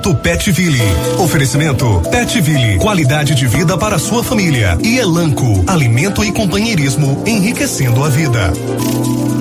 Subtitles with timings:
[0.00, 0.80] Oferecimento Petville.
[1.18, 2.78] Oferecimento Petville.
[2.78, 4.78] Qualidade de vida para sua família.
[4.82, 5.62] E Elanco.
[5.66, 8.50] Alimento e companheirismo enriquecendo a vida.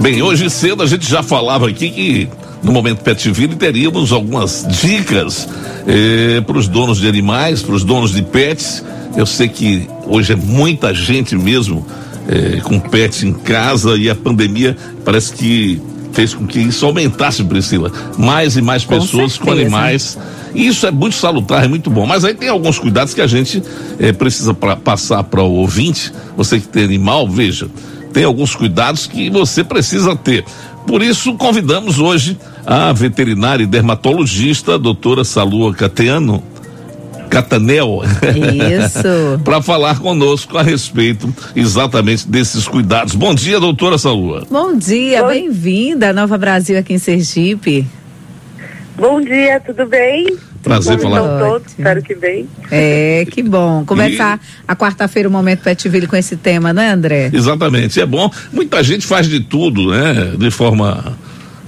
[0.02, 2.30] Bem, hoje cedo a gente já falava aqui que
[2.62, 5.48] no momento Petville teríamos algumas dicas
[5.88, 8.84] eh, para os donos de animais, para os donos de pets.
[9.16, 11.88] Eu sei que hoje é muita gente mesmo
[12.28, 15.82] eh, com pets em casa e a pandemia parece que
[16.12, 17.92] fez com que isso aumentasse, Priscila.
[18.18, 20.18] Mais e mais pessoas com, com animais.
[20.54, 22.06] E isso é muito salutar, é muito bom.
[22.06, 23.62] Mas aí tem alguns cuidados que a gente
[24.00, 26.12] eh, precisa pra, passar para o ouvinte.
[26.36, 27.68] Você que tem animal, veja,
[28.12, 30.44] tem alguns cuidados que você precisa ter.
[30.88, 36.42] Por isso, convidamos hoje a veterinária e dermatologista, a doutora Salua Cateano,
[37.30, 38.02] Catanel.
[38.04, 39.40] Isso.
[39.46, 43.16] para falar conosco a respeito exatamente desses cuidados.
[43.16, 44.46] Bom dia, doutora Salua.
[44.50, 47.86] Bom dia, bem-vinda à Nova Brasil aqui em Sergipe.
[48.98, 50.28] Bom dia, tudo bem?
[50.62, 51.40] Prazer bom falar.
[51.40, 52.50] Todos, espero que bem.
[52.70, 53.86] É, que bom.
[53.86, 54.64] Começar e...
[54.68, 57.30] a quarta-feira o momento Petville com esse tema, né, André?
[57.32, 58.30] Exatamente, é bom.
[58.52, 60.34] Muita gente faz de tudo, né?
[60.38, 61.18] De forma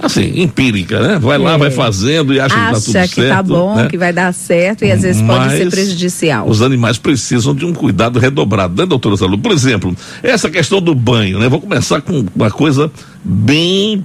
[0.02, 1.18] assim, empírica, né?
[1.18, 1.38] Vai é.
[1.38, 3.14] lá, vai fazendo e acha, acha que tá tudo certo.
[3.14, 3.88] que tá bom, né?
[3.88, 6.48] que vai dar certo e às vezes Mas pode ser prejudicial.
[6.48, 9.38] Os animais precisam de um cuidado redobrado, né, doutora Salu?
[9.38, 11.48] Por exemplo, essa questão do banho, né?
[11.48, 12.90] Vou começar com uma coisa
[13.24, 14.04] bem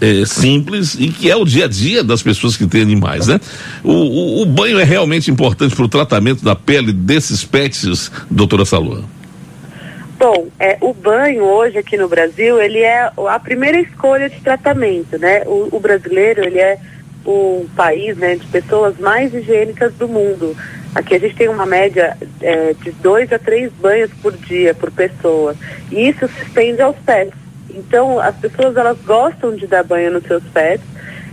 [0.00, 3.40] é, simples e que é o dia a dia das pessoas que têm animais, né?
[3.84, 8.64] O, o, o banho é realmente importante para o tratamento da pele desses pets, doutora
[8.64, 9.04] Salua?
[10.22, 15.18] Bom, é, o banho hoje aqui no Brasil, ele é a primeira escolha de tratamento,
[15.18, 15.42] né?
[15.46, 16.78] O, o brasileiro, ele é
[17.26, 20.56] o país né, de pessoas mais higiênicas do mundo.
[20.94, 24.92] Aqui a gente tem uma média é, de dois a três banhos por dia por
[24.92, 25.56] pessoa.
[25.90, 27.34] E isso se estende aos pets.
[27.70, 30.86] Então, as pessoas elas gostam de dar banho nos seus pets.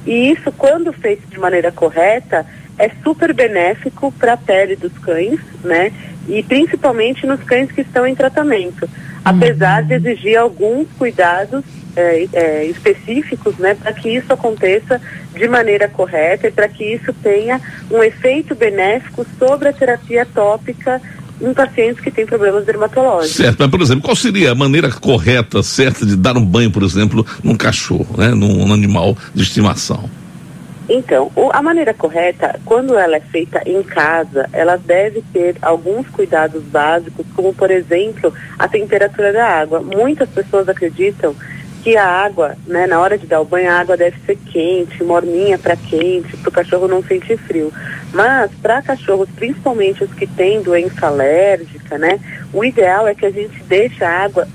[0.03, 2.43] E isso, quando feito de maneira correta,
[2.79, 5.91] é super benéfico para a pele dos cães, né?
[6.29, 8.87] e principalmente nos cães que estão em tratamento,
[9.25, 11.63] apesar de exigir alguns cuidados
[11.95, 15.01] é, é, específicos né, para que isso aconteça
[15.33, 17.59] de maneira correta e para que isso tenha
[17.89, 21.01] um efeito benéfico sobre a terapia tópica
[21.41, 23.37] em pacientes que têm problemas dermatológicos.
[23.37, 26.83] Certo, mas por exemplo, qual seria a maneira correta, certa, de dar um banho, por
[26.83, 30.09] exemplo, num cachorro, né, num, num animal de estimação?
[30.89, 36.07] Então, o, a maneira correta, quando ela é feita em casa, ela deve ter alguns
[36.09, 39.81] cuidados básicos, como por exemplo a temperatura da água.
[39.81, 41.35] Muitas pessoas acreditam
[41.83, 45.03] que a água, né, na hora de dar o banho, a água deve ser quente,
[45.03, 47.71] morninha para quente, para o cachorro não sentir frio.
[48.13, 52.19] Mas para cachorros, principalmente os que têm doença alérgica, né,
[52.51, 54.47] o ideal é que a gente deixe a água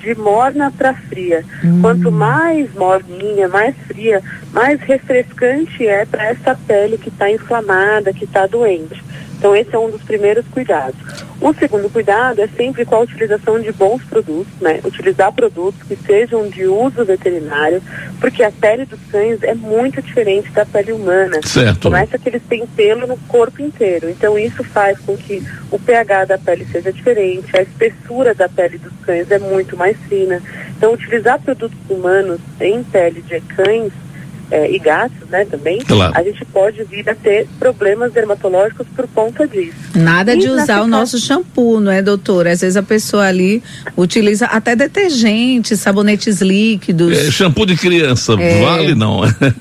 [0.00, 1.44] de morna para fria.
[1.64, 1.80] Hum.
[1.82, 4.22] Quanto mais morninha, mais fria,
[4.52, 9.02] mais refrescante é para essa pele que está inflamada, que está doente.
[9.40, 11.00] Então, esse é um dos primeiros cuidados.
[11.40, 14.80] O segundo cuidado é sempre com a utilização de bons produtos, né?
[14.84, 17.82] Utilizar produtos que sejam de uso veterinário,
[18.20, 21.40] porque a pele dos cães é muito diferente da pele humana.
[21.42, 21.84] Certo.
[21.84, 24.10] Começa que eles têm pelo no corpo inteiro.
[24.10, 28.76] Então, isso faz com que o pH da pele seja diferente, a espessura da pele
[28.76, 30.42] dos cães é muito mais fina.
[30.76, 33.90] Então, utilizar produtos humanos em pele de cães
[34.50, 36.12] é, e gatos, né, também, claro.
[36.14, 39.72] a gente pode vir a ter problemas dermatológicos por conta disso.
[39.94, 42.50] Nada e de usar o nosso shampoo, não é, doutora?
[42.52, 43.62] Às vezes a pessoa ali
[43.96, 47.16] utiliza até detergente, sabonetes líquidos.
[47.16, 48.60] É, shampoo de criança, é...
[48.60, 49.20] vale não?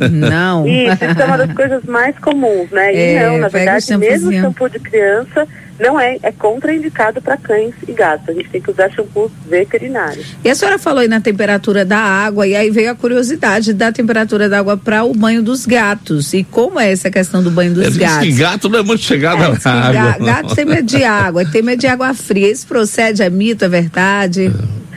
[0.10, 0.68] Não.
[0.68, 2.94] Isso, isso é uma das coisas mais comuns, né?
[2.94, 5.48] E é, não, na verdade, mesmo shampoo de criança
[5.80, 8.30] não é, é contraindicado para cães e gatos.
[8.30, 10.36] A gente tem que usar shampoos veterinários.
[10.44, 13.92] E a senhora falou aí na temperatura da água, e aí veio a curiosidade da
[13.92, 16.34] temperatura da água para o banho dos gatos.
[16.34, 18.28] E como é essa questão do banho dos é, gatos?
[18.28, 20.26] Que gato não é muito chegado é, na água.
[20.26, 22.52] Gato tem medo de água, tem medo de água fria.
[22.52, 24.48] Isso procede, é mito, é verdade?
[24.48, 24.89] É.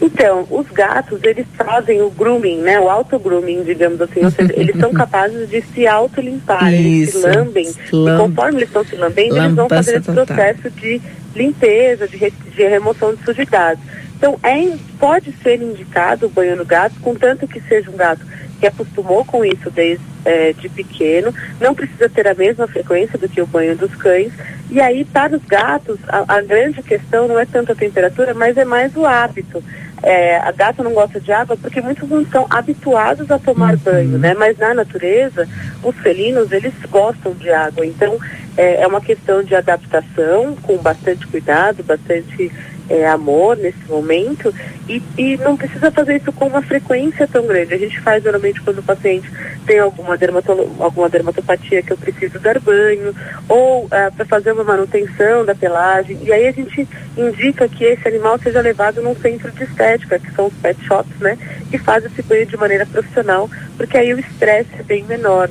[0.00, 2.78] Então, os gatos, eles fazem o grooming, né?
[2.80, 4.24] O auto-grooming, digamos assim.
[4.24, 6.72] Ou seja, eles são capazes de se auto-limpar.
[6.72, 7.72] Eles se lambem.
[7.92, 8.14] Lam...
[8.14, 11.00] E conforme eles estão se lambendo, eles vão fazer esse processo de
[11.34, 12.30] limpeza, de, re...
[12.30, 13.82] de remoção de sujidades.
[14.16, 18.24] Então, é, pode ser indicado o banho no gato, contanto que seja um gato
[18.58, 23.28] que acostumou com isso desde é, de pequeno, não precisa ter a mesma frequência do
[23.28, 24.32] que o banho dos cães.
[24.70, 28.56] E aí, para os gatos, a, a grande questão não é tanto a temperatura, mas
[28.56, 29.62] é mais o hábito.
[30.08, 33.80] É, a gata não gosta de água porque muitos não estão habituados a tomar uhum.
[33.80, 34.34] banho, né?
[34.34, 35.48] Mas na natureza,
[35.82, 37.84] os felinos, eles gostam de água.
[37.84, 38.16] Então,
[38.56, 42.52] é, é uma questão de adaptação, com bastante cuidado, bastante
[42.88, 44.54] é, amor nesse momento
[44.88, 47.74] e, e não precisa fazer isso com uma frequência tão grande.
[47.74, 49.28] A gente faz geralmente quando o paciente
[49.66, 53.14] tem alguma, dermatolo alguma dermatopatia que eu preciso dar banho
[53.48, 57.84] ou uh, ah, para fazer uma manutenção da pelagem e aí a gente indica que
[57.84, 61.38] esse animal seja levado num centro de estética, que são os pet shops, né,
[61.70, 65.48] que faz esse banho de maneira profissional, porque aí o estresse é bem menor.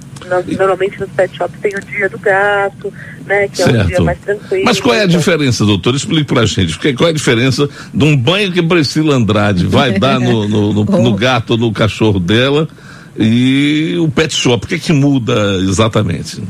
[0.58, 2.94] Normalmente nos pet shops tem o dia do gato,
[3.26, 3.76] né, que certo.
[3.76, 4.66] é um dia mais tranquilo.
[4.66, 5.96] Mas qual é a diferença, doutor?
[5.96, 10.20] Explique pra gente, qual é a diferença de um banho que Priscila Andrade vai dar
[10.20, 12.68] no, no, no, no gato, no cachorro dela
[13.18, 14.66] e o pet shop?
[14.66, 16.42] O que é que muda exatamente?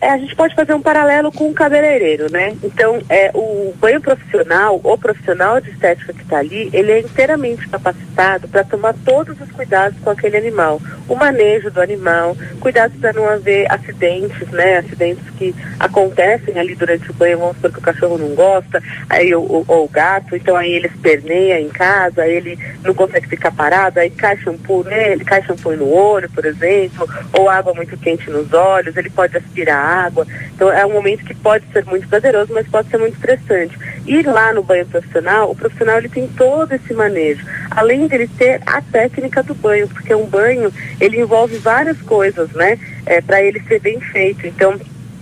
[0.00, 2.54] É, a gente pode fazer um paralelo com o cabeleireiro, né?
[2.62, 7.68] Então, é, o banho profissional, o profissional de estética que está ali, ele é inteiramente
[7.68, 10.80] capacitado para tomar todos os cuidados com aquele animal.
[11.08, 14.78] O manejo do animal, cuidados para não haver acidentes, né?
[14.78, 19.34] Acidentes que acontecem ali durante o banho, vamos supor que o cachorro não gosta, aí
[19.34, 23.50] o, ou o gato, então aí ele esperneia em casa, aí ele não consegue ficar
[23.50, 28.30] parado, aí cai shampoo nele, cai shampoo no olho, por exemplo, ou água muito quente
[28.30, 30.26] nos olhos, ele pode respirar água.
[30.54, 33.78] Então é um momento que pode ser muito prazeroso, mas pode ser muito estressante.
[34.06, 38.60] Ir lá no banho profissional, o profissional ele tem todo esse manejo, além dele ter
[38.66, 42.78] a técnica do banho, porque um banho ele envolve várias coisas, né?
[43.04, 44.46] É, para ele ser bem feito.
[44.46, 44.78] Então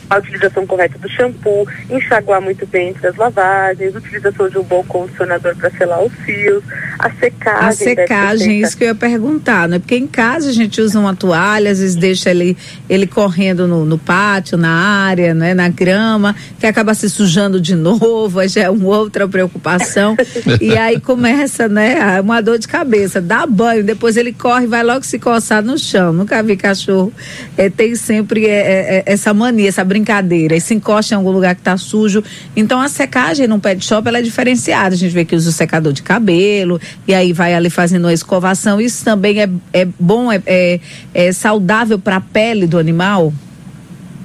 [0.08, 4.84] a utilização correta do shampoo, enxaguar muito bem entre as lavagens, utilização de um bom
[4.84, 6.62] condicionador para selar os fios,
[6.98, 7.68] a secagem.
[7.68, 9.78] A secagem, isso que eu ia perguntar, né?
[9.78, 12.56] Porque em casa a gente usa uma toalha, às vezes deixa ele,
[12.88, 15.54] ele correndo no, no pátio, na área, né?
[15.54, 20.16] na grama, que acaba se sujando de novo, aí já é uma outra preocupação.
[20.60, 25.04] e aí começa, né, uma dor de cabeça, dá banho, depois ele corre, vai logo
[25.04, 26.12] se coçar no chão.
[26.12, 27.12] Nunca vi cachorro.
[27.56, 31.54] É, tem sempre é, é, essa mania, essa brincadeira e se encosta em algum lugar
[31.54, 32.22] que está sujo.
[32.56, 34.94] Então a secagem no pet shop ela é diferenciada.
[34.94, 38.12] A gente vê que usa o secador de cabelo e aí vai ali fazendo a
[38.12, 38.80] escovação.
[38.80, 40.80] Isso também é, é bom, é, é,
[41.14, 43.32] é saudável para a pele do animal?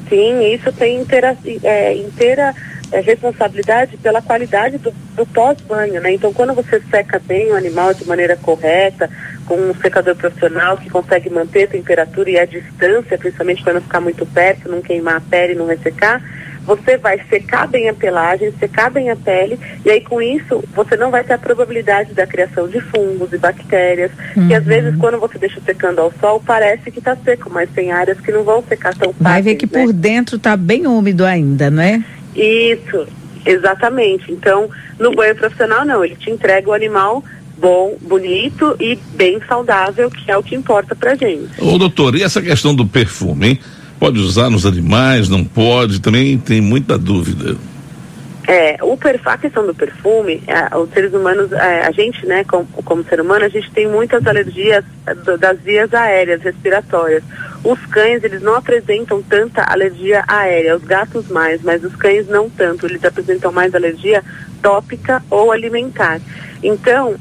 [0.09, 2.55] Sim, isso tem inteira, é, inteira
[2.91, 6.13] é, responsabilidade pela qualidade do, do pós-banho, né?
[6.13, 9.07] Então, quando você seca bem o animal de maneira correta,
[9.49, 13.81] com um secador profissional que consegue manter a temperatura e a distância, principalmente para não
[13.81, 16.21] ficar muito perto, não queimar a pele, não ressecar,
[16.63, 20.95] você vai secar bem a pelagem, secar bem a pele, e aí com isso você
[20.95, 24.47] não vai ter a probabilidade da criação de fungos e bactérias, uhum.
[24.47, 27.91] que às vezes quando você deixa secando ao sol parece que está seco, mas tem
[27.91, 29.23] áreas que não vão secar tão fácil.
[29.23, 29.83] Vai ver que né?
[29.83, 32.03] por dentro está bem úmido ainda, não é?
[32.35, 33.07] Isso,
[33.43, 34.31] exatamente.
[34.31, 34.69] Então,
[34.99, 37.23] no banho profissional não, ele te entrega o animal
[37.59, 41.49] bom, bonito e bem saudável, que é o que importa pra gente.
[41.59, 43.59] Ô doutor, e essa questão do perfume, hein?
[43.99, 45.99] Pode usar nos animais, não pode?
[45.99, 47.57] Também tem muita dúvida.
[48.47, 52.65] É, o a questão do perfume, é, os seres humanos, é, a gente, né, como,
[52.65, 57.21] como, ser humano, a gente tem muitas alergias é, das vias aéreas, respiratórias.
[57.63, 62.49] Os cães, eles não apresentam tanta alergia aérea, os gatos mais, mas os cães não
[62.49, 64.23] tanto, eles apresentam mais alergia
[64.63, 66.19] tópica ou alimentar.
[66.63, 67.17] Então,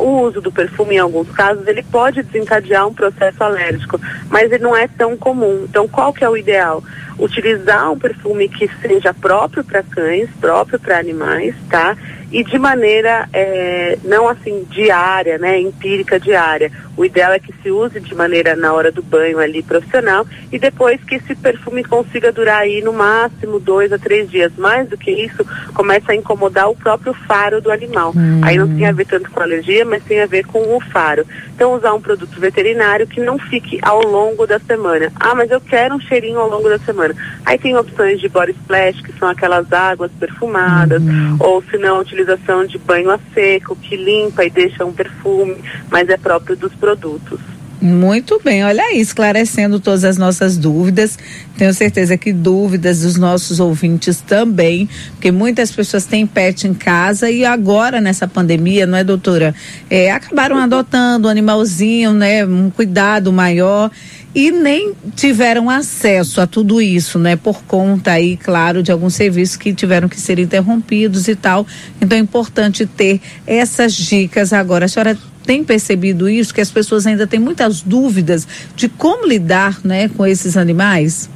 [0.00, 4.62] o uso do perfume, em alguns casos, ele pode desencadear um processo alérgico, mas ele
[4.62, 5.64] não é tão comum.
[5.68, 6.82] Então, qual que é o ideal?
[7.18, 11.96] Utilizar um perfume que seja próprio para cães, próprio para animais, tá?
[12.32, 16.70] e de maneira é, não assim diária, né, empírica diária.
[16.96, 20.58] O ideal é que se use de maneira na hora do banho ali profissional e
[20.58, 24.52] depois que esse perfume consiga durar aí no máximo dois a três dias.
[24.56, 28.12] Mais do que isso, começa a incomodar o próprio faro do animal.
[28.14, 28.40] Hum.
[28.44, 31.26] Aí não tem a ver tanto com alergia, mas tem a ver com o faro.
[31.54, 35.10] Então usar um produto veterinário que não fique ao longo da semana.
[35.18, 36.99] Ah, mas eu quero um cheirinho ao longo da semana.
[37.44, 41.36] Aí tem opções de body splash, que são aquelas águas perfumadas, hum.
[41.40, 45.56] ou se não utilização de banho a seco, que limpa e deixa um perfume,
[45.90, 47.40] mas é próprio dos produtos.
[47.80, 51.18] Muito bem, olha aí, esclarecendo todas as nossas dúvidas.
[51.56, 57.30] Tenho certeza que dúvidas dos nossos ouvintes também, porque muitas pessoas têm pet em casa
[57.30, 59.54] e agora nessa pandemia, não é, doutora?
[59.88, 62.44] É, acabaram adotando um animalzinho, né?
[62.44, 63.90] Um cuidado maior
[64.34, 67.36] e nem tiveram acesso a tudo isso, né?
[67.36, 71.66] Por conta aí, claro, de alguns serviços que tiveram que ser interrompidos e tal.
[72.00, 74.84] Então é importante ter essas dicas agora.
[74.84, 78.46] A senhora tem percebido isso, que as pessoas ainda têm muitas dúvidas
[78.76, 81.28] de como lidar, né, com esses animais?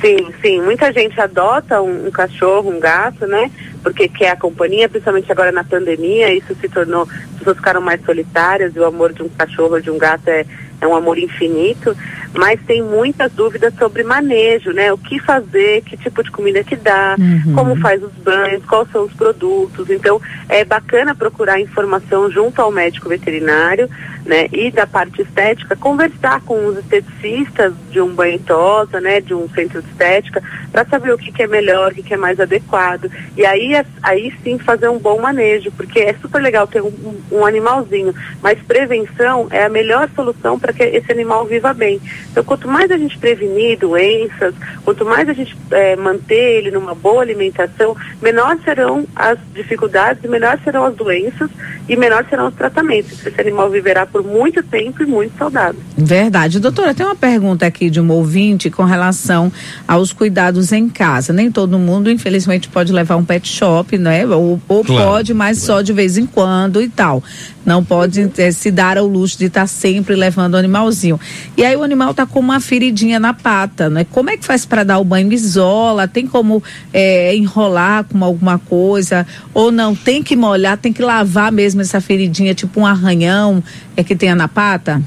[0.00, 0.60] Sim, sim.
[0.60, 3.50] Muita gente adota um, um, cachorro, um gato, né?
[3.82, 8.04] Porque quer a companhia, principalmente agora na pandemia, isso se tornou, as pessoas ficaram mais
[8.04, 10.44] solitárias e o amor de um cachorro ou de um gato é,
[10.84, 11.96] é um amor infinito,
[12.34, 14.92] mas tem muitas dúvidas sobre manejo, né?
[14.92, 17.54] O que fazer, que tipo de comida que dá, uhum.
[17.54, 19.88] como faz os banhos, quais são os produtos.
[19.90, 23.88] Então, é bacana procurar informação junto ao médico veterinário,
[24.24, 24.48] né?
[24.52, 29.20] E da parte estética, conversar com os esteticistas de um banho tosa, né?
[29.20, 32.14] De um centro de estética, para saber o que, que, é melhor, o que, que,
[32.14, 33.10] é mais adequado.
[33.36, 36.92] E aí, aí sim fazer um bom manejo, porque é super legal ter um,
[37.30, 42.00] um animalzinho, mas prevenção é a melhor solução para que esse animal viva bem.
[42.30, 44.54] Então, quanto mais a gente prevenir doenças,
[44.84, 50.58] quanto mais a gente é, manter ele numa boa alimentação, menor serão as dificuldades, menor
[50.64, 51.50] serão as doenças
[51.88, 53.24] e menor serão os tratamentos.
[53.24, 55.80] Esse animal viverá por muito tempo e muito saudável.
[55.98, 56.60] Verdade.
[56.60, 59.50] Doutora, tem uma pergunta aqui de um ouvinte com relação
[59.88, 61.32] aos cuidados em casa.
[61.32, 64.24] Nem todo mundo, infelizmente, pode levar um pet shop, né?
[64.24, 65.80] Ou, ou claro, pode, mas claro.
[65.80, 67.24] só de vez em quando e tal.
[67.64, 71.18] Não pode é, se dar ao luxo de estar tá sempre levando o animalzinho.
[71.56, 74.06] E aí o animal está com uma feridinha na pata, né?
[74.10, 75.32] Como é que faz para dar o banho?
[75.32, 76.06] Isola?
[76.06, 79.26] Tem como é, enrolar com alguma coisa?
[79.52, 79.94] Ou não?
[79.94, 80.76] Tem que molhar?
[80.76, 83.62] Tem que lavar mesmo essa feridinha, tipo um arranhão
[83.96, 85.02] é que tenha na pata?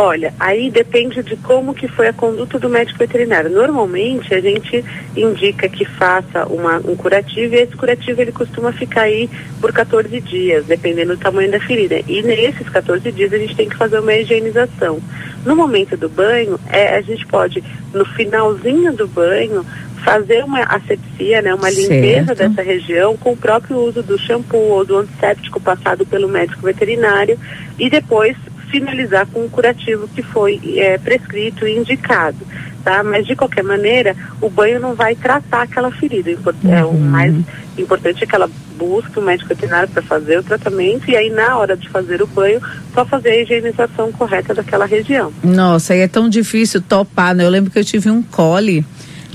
[0.00, 3.50] Olha, aí depende de como que foi a conduta do médico veterinário.
[3.50, 4.84] Normalmente a gente
[5.16, 9.28] indica que faça uma, um curativo e esse curativo ele costuma ficar aí
[9.60, 12.00] por 14 dias, dependendo do tamanho da ferida.
[12.06, 15.00] E nesses 14 dias a gente tem que fazer uma higienização.
[15.44, 19.66] No momento do banho, é, a gente pode, no finalzinho do banho,
[20.04, 22.38] fazer uma asepsia, né, uma limpeza certo.
[22.38, 27.36] dessa região com o próprio uso do shampoo ou do antisséptico passado pelo médico veterinário
[27.76, 28.36] e depois
[28.70, 32.38] finalizar com o curativo que foi é, prescrito e indicado.
[32.84, 33.02] Tá?
[33.02, 36.30] Mas de qualquer maneira, o banho não vai tratar aquela ferida.
[36.30, 36.98] É o uhum.
[36.98, 37.34] mais
[37.76, 41.58] importante é que ela busque o médico veterinário para fazer o tratamento e aí na
[41.58, 42.60] hora de fazer o banho,
[42.94, 45.32] só fazer a higienização correta daquela região.
[45.42, 47.44] Nossa, e é tão difícil topar, né?
[47.44, 48.84] Eu lembro que eu tive um cole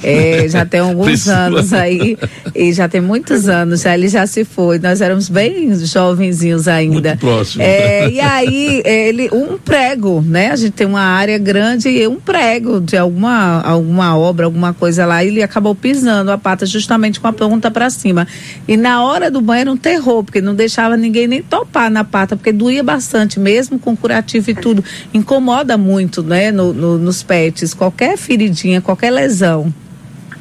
[0.04, 2.18] é, já tem alguns anos aí,
[2.54, 4.80] e já tem muitos anos, já ele já se foi.
[4.80, 7.10] Nós éramos bem jovenzinhos ainda.
[7.10, 7.64] Muito próximo.
[7.64, 10.52] É, e aí, ele, um prego, né?
[10.52, 15.06] A gente tem uma área grande e um prego de alguma, alguma obra, alguma coisa
[15.06, 18.28] lá, e ele acabou pisando a pata justamente com a ponta para cima.
[18.68, 22.04] E na hora do banho era um terror, porque não deixava ninguém nem topar na
[22.04, 24.84] pata, porque doía bastante, mesmo com curativo e tudo.
[25.14, 29.74] Incomoda muito, né, no, no, nos pets, qualquer feridinha, qualquer lesão.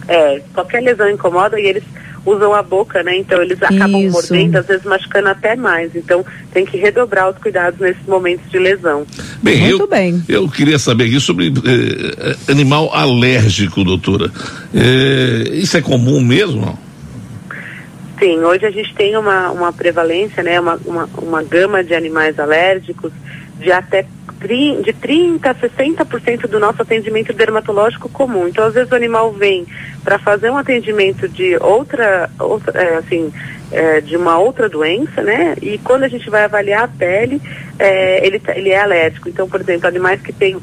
[0.08, 1.84] É, qualquer lesão incomoda e eles
[2.24, 3.16] usam a boca, né?
[3.16, 4.12] Então eles acabam Isso.
[4.12, 5.94] mordendo, às vezes machucando até mais.
[5.94, 9.06] Então tem que redobrar os cuidados nesses momentos de lesão.
[9.42, 10.22] Bem, Muito eu, bem.
[10.28, 14.30] Eu queria saber aqui sobre eh, animal alérgico, doutora.
[14.74, 16.78] Eh, isso é comum mesmo?
[18.18, 20.60] Sim, hoje a gente tem uma, uma prevalência, né?
[20.60, 23.12] Uma, uma, uma gama de animais alérgicos
[23.58, 24.06] de até
[24.48, 28.48] de 30% a 60% do nosso atendimento dermatológico comum.
[28.48, 29.66] Então, às vezes o animal vem
[30.02, 33.32] para fazer um atendimento de outra, outra é, assim,
[33.70, 35.56] é, de uma outra doença, né?
[35.60, 37.40] E quando a gente vai avaliar a pele,
[37.78, 39.28] é, ele, tá, ele é alérgico.
[39.28, 40.56] Então, por exemplo, animais que têm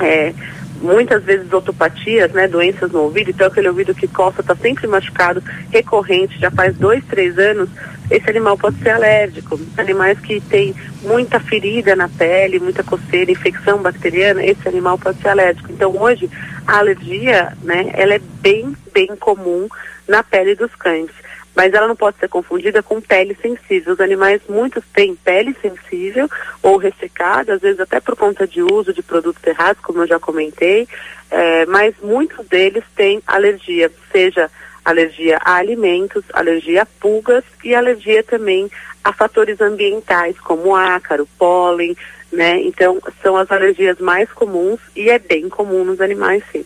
[0.00, 0.32] é,
[0.80, 5.42] muitas vezes otopatias, né, doenças no ouvido, então aquele ouvido que coça está sempre machucado,
[5.70, 7.68] recorrente, já faz dois, três anos,
[8.10, 9.58] esse animal pode ser alérgico.
[9.76, 15.28] Animais que têm muita ferida na pele, muita coceira, infecção bacteriana, esse animal pode ser
[15.28, 15.72] alérgico.
[15.72, 16.30] Então hoje
[16.66, 19.68] a alergia, né, ela é bem, bem comum
[20.06, 21.10] na pele dos cães
[21.56, 23.94] mas ela não pode ser confundida com pele sensível.
[23.94, 26.28] Os animais, muitos têm pele sensível
[26.62, 30.20] ou ressecada, às vezes até por conta de uso de produtos errados, como eu já
[30.20, 30.86] comentei,
[31.30, 34.50] é, mas muitos deles têm alergia, seja
[34.86, 38.70] alergia a alimentos, alergia a pulgas e alergia também
[39.02, 41.96] a fatores ambientais, como ácaro, pólen,
[42.32, 42.62] né?
[42.62, 46.64] Então, são as alergias mais comuns e é bem comum nos animais, sim.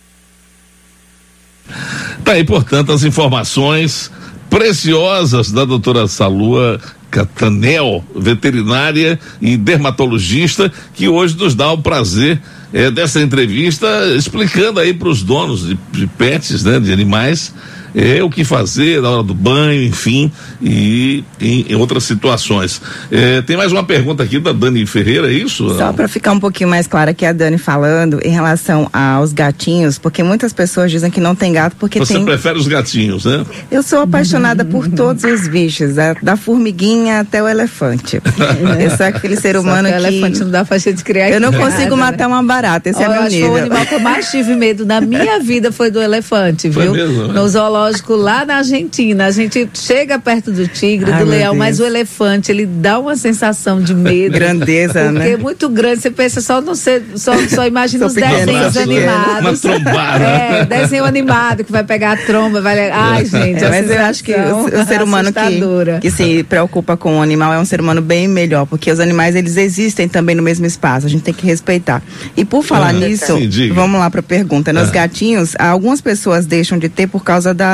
[2.23, 4.11] Tá aí, portanto, as informações
[4.51, 6.79] preciosas da doutora Salua
[7.11, 12.41] Catanel, veterinária e dermatologista, que hoje nos dá o prazer
[12.73, 13.87] é, dessa entrevista
[14.17, 17.53] explicando aí para os donos de, de pets, né, de animais,
[17.95, 20.31] é, o que fazer na hora do banho, enfim,
[20.63, 22.81] e em, em outras situações.
[23.11, 25.77] É, tem mais uma pergunta aqui da Dani Ferreira, é isso?
[25.77, 29.99] Só para ficar um pouquinho mais clara que a Dani falando em relação aos gatinhos,
[29.99, 32.25] porque muitas pessoas dizem que não tem gato porque Você tem...
[32.25, 33.45] prefere os gatinhos, né?
[33.71, 38.21] Eu sou apaixonada por todos os bichos, da, da formiguinha até o elefante.
[38.81, 39.95] eu sou aquele ser humano que...
[39.95, 42.03] O elefante não dá pra gente criar Eu não consigo né?
[42.05, 43.53] matar uma barata, esse oh, é meu nível.
[43.53, 46.83] o animal que eu mais tive medo na minha vida foi do elefante, viu?
[46.83, 47.29] Foi mesmo?
[47.29, 49.27] No zoológico zoológico lá na Argentina.
[49.27, 53.17] A gente chega perto do tigre, Ai, do leão, mas o elefante, ele dá uma
[53.17, 54.33] sensação de medo.
[54.35, 55.21] Grandeza, porque né?
[55.21, 59.65] Porque é muito grande, você pensa só não ser, só, só imagina os desenhos animados.
[59.65, 60.25] Uma trombada.
[60.25, 62.91] É, desenho animado que vai pegar a tromba, vai.
[62.91, 66.97] Ai, gente, é, mas eu acho que o, o ser humano que, que se preocupa
[66.97, 70.35] com o animal é um ser humano bem melhor, porque os animais eles existem também
[70.35, 72.03] no mesmo espaço, a gente tem que respeitar.
[72.37, 74.73] E por falar ah, nisso, sim, vamos lá para a pergunta.
[74.73, 74.93] Nos ah.
[74.93, 77.70] gatinhos, algumas pessoas deixam de ter por causa da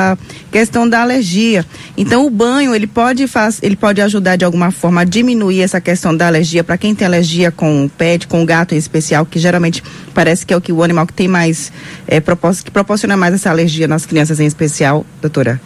[0.51, 1.65] questão da alergia.
[1.97, 5.79] Então o banho ele pode faz, ele pode ajudar de alguma forma a diminuir essa
[5.81, 9.25] questão da alergia para quem tem alergia com o pet, com o gato em especial,
[9.25, 11.71] que geralmente parece que é o que o animal que tem mais
[12.07, 15.59] é, que proporciona mais essa alergia nas crianças em especial, doutora.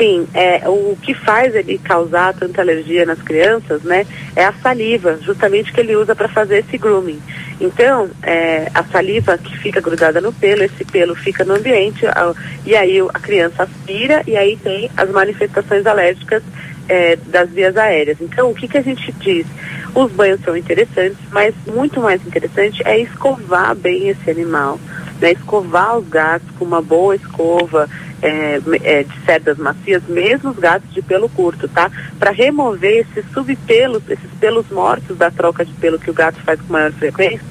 [0.00, 5.18] Sim, é, o que faz ele causar tanta alergia nas crianças, né, é a saliva,
[5.20, 7.20] justamente que ele usa para fazer esse grooming.
[7.60, 12.32] Então, é, a saliva que fica grudada no pelo, esse pelo fica no ambiente, a,
[12.64, 16.42] e aí a criança aspira e aí tem as manifestações alérgicas
[16.88, 18.18] é, das vias aéreas.
[18.20, 19.46] Então, o que, que a gente diz?
[19.94, 24.80] Os banhos são interessantes, mas muito mais interessante é escovar bem esse animal,
[25.20, 25.32] né?
[25.32, 27.88] Escovar os gatos com uma boa escova,
[28.22, 31.90] é, é, de cerdas macias, mesmo os gatos de pelo curto, tá?
[32.18, 36.60] Para remover esses subpelos, esses pelos mortos da troca de pelo que o gato faz
[36.60, 37.44] com maior frequência.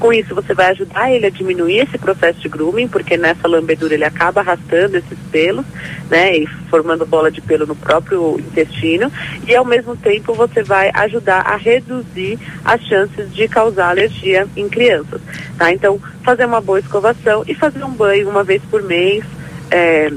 [0.00, 3.94] Com isso, você vai ajudar ele a diminuir esse processo de grooming, porque nessa lambedura
[3.94, 5.64] ele acaba arrastando esses pelos,
[6.10, 9.10] né, e formando bola de pelo no próprio intestino,
[9.46, 14.68] e ao mesmo tempo você vai ajudar a reduzir as chances de causar alergia em
[14.68, 15.20] crianças,
[15.56, 15.72] tá?
[15.72, 19.24] Então, fazer uma boa escovação e fazer um banho uma vez por mês,
[19.70, 20.10] é,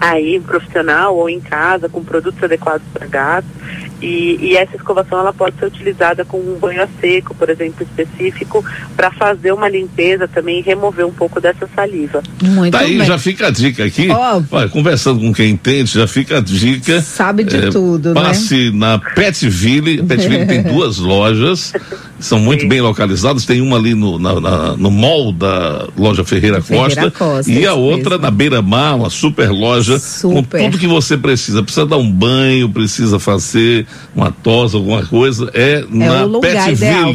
[0.00, 3.50] aí profissional ou em casa com produtos adequados para gatos
[4.04, 7.86] e, e, essa escovação ela pode ser utilizada com um banho a seco, por exemplo,
[7.88, 8.62] específico,
[8.94, 12.22] para fazer uma limpeza também e remover um pouco dessa saliva.
[12.42, 13.06] Muito Daí bem.
[13.06, 14.08] já fica a dica aqui.
[14.10, 17.00] Olha, conversando com quem entende, já fica a dica.
[17.00, 18.72] Sabe de é, tudo, passe né?
[18.74, 20.02] na Petville.
[20.04, 21.72] Petville tem duas lojas,
[22.20, 22.68] são muito Sim.
[22.68, 23.46] bem localizadas.
[23.46, 27.64] Tem uma ali no, na, na, no mall da loja Ferreira, Ferreira Costa, Costa, e
[27.64, 28.22] a outra mesmo.
[28.22, 30.60] na Beira Mar, uma super loja super.
[30.60, 31.62] com tudo que você precisa.
[31.62, 36.70] Precisa dar um banho, precisa fazer uma tosse, alguma coisa, é, é na o Pet
[36.70, 37.12] ideal,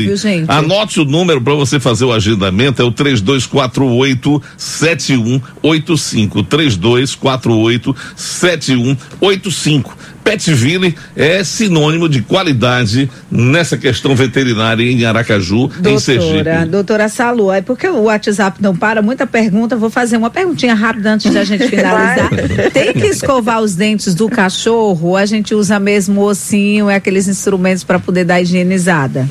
[0.48, 6.44] Anote o número para você fazer o agendamento, é o 3248 7185.
[6.44, 9.99] 3248 7185.
[10.30, 16.66] Petville é sinônimo de qualidade nessa questão veterinária em Aracaju, doutora, em Sergipe.
[16.70, 21.14] Doutora Salu, é porque o WhatsApp não para, muita pergunta, vou fazer uma perguntinha rápida
[21.14, 22.30] antes da gente finalizar.
[22.72, 26.96] Tem que escovar os dentes do cachorro ou a gente usa mesmo o ossinho, é
[26.96, 29.28] aqueles instrumentos para poder dar higienizada?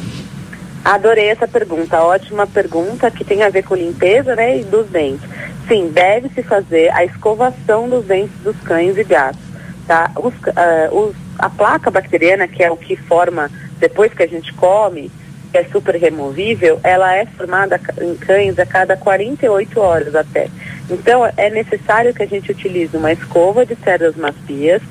[0.84, 5.28] Adorei essa pergunta, ótima pergunta que tem a ver com limpeza, né, e dos dentes.
[5.68, 9.47] Sim, deve se fazer a escovação dos dentes dos cães e gatos
[9.88, 10.12] tá?
[10.16, 14.52] Os, uh, os, a placa bacteriana, que é o que forma depois que a gente
[14.52, 15.10] come,
[15.50, 20.48] que é super removível, ela é formada em cães a cada 48 horas até.
[20.90, 24.82] Então, é necessário que a gente utilize uma escova de cerdas macias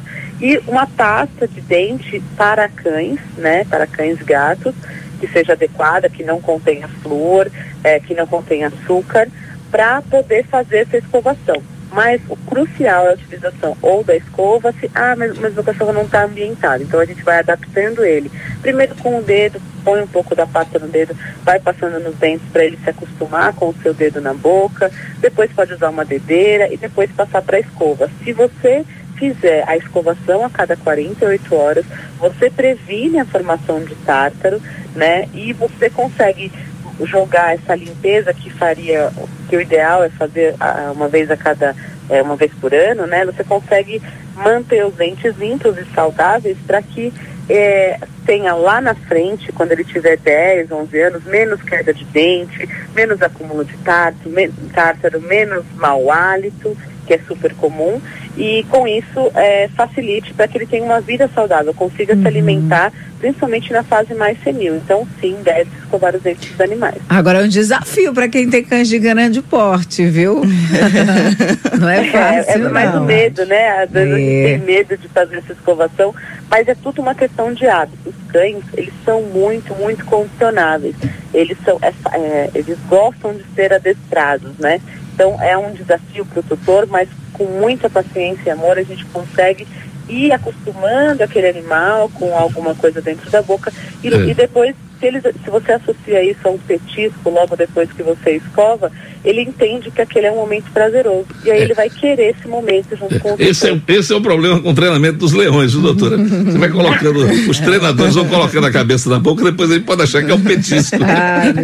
[0.41, 4.73] e uma pasta de dente para cães, né, para cães gatos,
[5.19, 7.49] que seja adequada, que não contenha flúor,
[7.83, 9.27] é, que não contenha açúcar,
[9.69, 11.61] para poder fazer essa escovação.
[11.91, 15.93] Mas o crucial é a utilização ou da escova, se, ah, mas, mas meu cachorro
[15.93, 16.83] não está ambientado.
[16.83, 18.31] Então a gente vai adaptando ele.
[18.61, 22.47] Primeiro com o dedo, põe um pouco da pasta no dedo, vai passando nos dentes
[22.51, 24.91] para ele se acostumar com o seu dedo na boca.
[25.19, 28.09] Depois pode usar uma dedeira e depois passar para a escova.
[28.23, 28.85] Se você
[29.17, 31.85] fizer a escovação a cada 48 horas,
[32.19, 34.61] você previne a formação de tártaro,
[34.95, 35.27] né?
[35.33, 36.51] E você consegue
[37.05, 39.11] jogar essa limpeza que faria,
[39.49, 41.75] que o ideal é fazer ah, uma vez a cada,
[42.09, 43.25] é, uma vez por ano, né?
[43.25, 44.01] Você consegue
[44.35, 47.13] manter os dentes limpos e saudáveis para que
[47.49, 52.67] é, tenha lá na frente, quando ele tiver 10, 11 anos, menos queda de dente,
[52.93, 58.01] menos acúmulo de tártaro, men tártaro menos mau hálito, que é super comum,
[58.37, 62.21] e com isso é, facilite para que ele tenha uma vida saudável, consiga uhum.
[62.21, 64.75] se alimentar principalmente na fase mais senil.
[64.75, 66.97] Então, sim, deve escovar os dentes dos animais.
[67.09, 70.41] Agora é um desafio para quem tem cães de grande porte, viu?
[71.79, 72.63] não é fácil.
[72.63, 73.83] É, é mais o medo, né?
[73.83, 74.15] Às vezes é.
[74.15, 74.43] a gente é.
[74.43, 76.13] tem medo de fazer essa escovação,
[76.49, 78.09] mas é tudo uma questão de hábito.
[78.09, 80.95] Os cães, eles são muito, muito condicionáveis.
[81.33, 84.79] Eles são, é, é, eles gostam de ser adestrados, né?
[85.17, 89.03] Então é um desafio para o tutor, mas com muita paciência e amor a gente
[89.05, 89.67] consegue
[90.07, 94.17] ir acostumando aquele animal com alguma coisa dentro da boca e, é.
[94.27, 98.35] e depois se, eles, se você associa isso a um petisco logo depois que você
[98.35, 98.91] escova,
[99.27, 101.25] ele entende que aquele é um momento prazeroso.
[101.43, 101.63] E aí é.
[101.63, 104.69] ele vai querer esse momento junto com o esse é, esse é o problema com
[104.69, 106.17] o treinamento dos leões, viu, doutora?
[106.17, 110.23] Você vai colocando, os treinadores vão colocando a cabeça na boca, depois ele pode achar
[110.23, 110.97] que é um petisco.
[111.03, 111.49] Ai,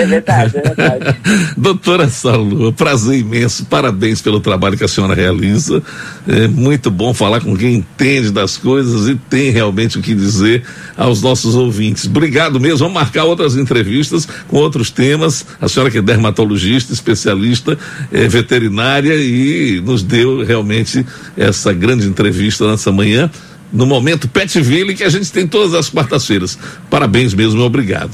[0.00, 1.16] é verdade, é verdade.
[1.56, 5.82] doutora Salu, prazer imenso, parabéns pelo trabalho que a senhora realiza.
[6.26, 10.62] É muito bom falar com quem entende das coisas e tem realmente o que dizer
[10.96, 12.06] aos nossos ouvintes.
[12.06, 12.78] Obrigado mesmo.
[12.78, 15.33] Vamos marcar outras entrevistas com outros temas.
[15.60, 17.78] A senhora que é dermatologista, especialista,
[18.12, 21.04] é, veterinária e nos deu realmente
[21.36, 23.30] essa grande entrevista nessa manhã
[23.72, 26.56] no momento Petville que a gente tem todas as quartas-feiras.
[26.88, 28.12] Parabéns mesmo, obrigado.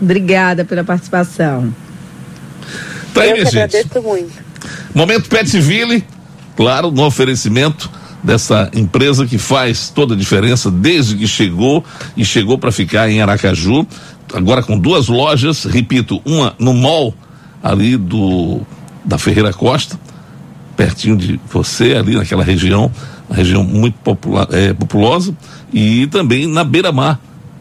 [0.00, 1.72] Obrigada pela participação.
[3.14, 3.58] Tá aí, Eu minha gente.
[3.58, 4.32] agradeço muito.
[4.94, 6.04] Momento Petville,
[6.56, 7.90] claro, no oferecimento
[8.22, 11.84] dessa empresa que faz toda a diferença desde que chegou
[12.16, 13.86] e chegou para ficar em Aracaju,
[14.34, 17.14] agora com duas lojas, repito, uma no mall
[17.62, 18.60] ali do
[19.04, 19.98] da Ferreira Costa,
[20.76, 22.90] pertinho de você, ali naquela região,
[23.28, 25.34] uma região muito popular, é, populosa,
[25.72, 27.18] e também na beira-mar,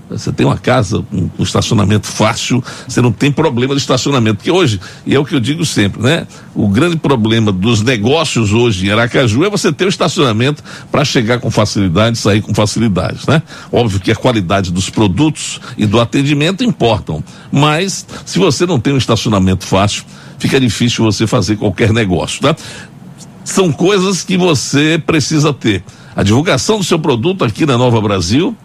[0.09, 4.37] você tem uma casa, um, um, estacionamento fácil, você não tem problema de estacionamento.
[4.37, 6.25] Porque hoje, e é o que eu digo sempre, né?
[6.55, 11.39] O grande problema dos negócios hoje em Aracaju é você ter o estacionamento para chegar
[11.39, 13.41] com facilidade sair com facilidade, né?
[13.71, 17.23] Óbvio que a qualidade dos produtos e do atendimento importam.
[17.51, 20.03] Mas, se você não tem um estacionamento fácil,
[20.37, 22.55] fica difícil você fazer qualquer negócio, tá?
[23.43, 25.83] São coisas que você precisa ter.
[26.15, 28.55] A divulgação do seu produto aqui na Nova Brasil,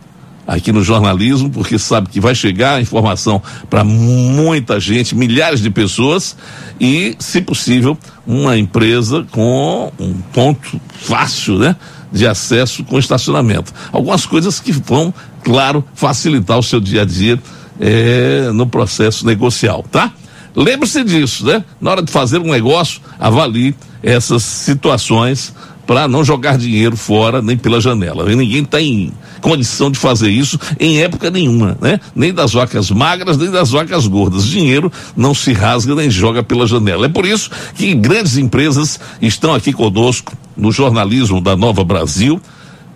[0.46, 5.70] aqui no jornalismo, porque sabe que vai chegar a informação para muita gente, milhares de
[5.70, 6.36] pessoas,
[6.80, 11.76] e, se possível, uma empresa com um ponto fácil, né?
[12.12, 13.72] De acesso com estacionamento.
[13.92, 17.40] Algumas coisas que vão, claro, facilitar o seu dia a dia
[17.80, 20.12] é, no processo negocial, tá?
[20.54, 21.64] Lembre-se disso, né?
[21.80, 25.52] Na hora de fazer um negócio, avalie essas situações
[25.86, 28.30] para não jogar dinheiro fora nem pela janela.
[28.30, 32.00] E ninguém está em condição de fazer isso em época nenhuma, né?
[32.14, 34.46] Nem das vacas magras, nem das vacas gordas.
[34.46, 37.06] Dinheiro não se rasga nem joga pela janela.
[37.06, 42.40] É por isso que grandes empresas estão aqui conosco no jornalismo da Nova Brasil,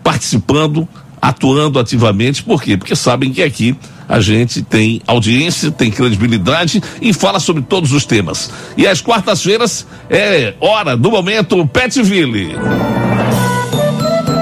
[0.02, 0.88] participando,
[1.20, 2.42] atuando ativamente.
[2.42, 2.76] Por quê?
[2.76, 3.76] Porque sabem que aqui
[4.08, 8.50] a gente tem audiência, tem credibilidade e fala sobre todos os temas.
[8.76, 12.56] E às quartas-feiras é hora do momento Petville.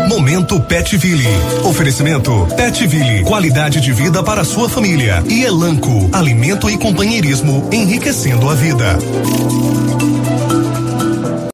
[0.08, 1.26] Momento Petville.
[1.64, 3.22] Oferecimento Petville.
[3.24, 5.22] Qualidade de vida para sua família.
[5.28, 6.08] E Elanco.
[6.12, 8.98] Alimento e companheirismo enriquecendo a vida.